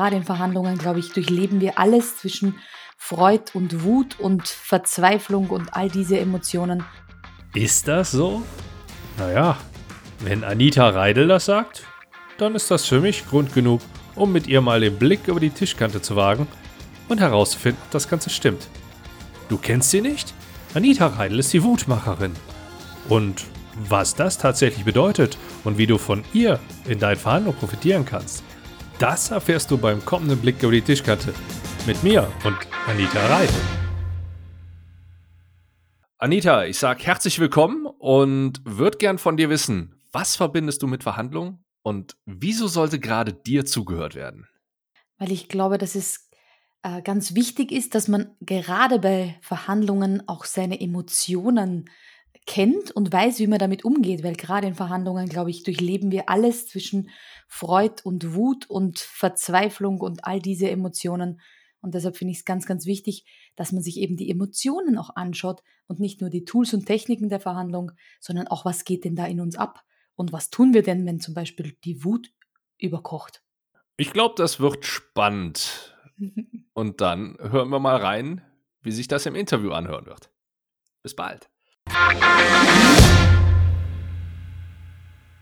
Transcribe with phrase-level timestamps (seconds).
[0.00, 2.54] gerade in Verhandlungen, glaube ich, durchleben wir alles zwischen
[2.96, 6.82] Freud und Wut und Verzweiflung und all diese Emotionen.
[7.52, 8.40] Ist das so?
[9.18, 9.58] Naja,
[10.20, 11.82] wenn Anita Reidel das sagt,
[12.38, 13.82] dann ist das für mich Grund genug,
[14.14, 16.48] um mit ihr mal den Blick über die Tischkante zu wagen
[17.10, 18.68] und herauszufinden, ob das Ganze stimmt.
[19.50, 20.32] Du kennst sie nicht?
[20.72, 22.32] Anita Reidel ist die Wutmacherin.
[23.10, 23.44] Und
[23.86, 26.58] was das tatsächlich bedeutet und wie du von ihr
[26.88, 28.44] in deinen Verhandlungen profitieren kannst,
[29.00, 31.32] das erfährst du beim kommenden Blick über die Tischkante.
[31.86, 33.54] Mit mir und Anita Reidel.
[36.18, 41.02] Anita, ich sag herzlich willkommen und würde gern von dir wissen, was verbindest du mit
[41.02, 44.46] Verhandlungen und wieso sollte gerade dir zugehört werden?
[45.16, 46.28] Weil ich glaube, dass es
[46.82, 51.88] äh, ganz wichtig ist, dass man gerade bei Verhandlungen auch seine Emotionen
[52.46, 56.28] kennt und weiß, wie man damit umgeht, weil gerade in Verhandlungen, glaube ich, durchleben wir
[56.28, 57.10] alles zwischen
[57.48, 61.40] Freud und Wut und Verzweiflung und all diese Emotionen.
[61.80, 63.24] Und deshalb finde ich es ganz, ganz wichtig,
[63.56, 67.28] dass man sich eben die Emotionen auch anschaut und nicht nur die Tools und Techniken
[67.28, 69.82] der Verhandlung, sondern auch, was geht denn da in uns ab?
[70.14, 72.30] Und was tun wir denn, wenn zum Beispiel die Wut
[72.78, 73.42] überkocht?
[73.96, 75.96] Ich glaube, das wird spannend.
[76.74, 78.42] Und dann hören wir mal rein,
[78.82, 80.30] wie sich das im Interview anhören wird.
[81.02, 81.50] Bis bald.
[81.86, 82.69] Thank you.